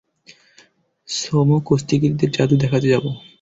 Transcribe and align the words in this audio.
সোমো 1.09 1.57
কুস্তিগিরদের 1.67 2.29
যাদু 2.31 2.55
দেখাতে 2.63 2.87
যাব। 2.93 3.05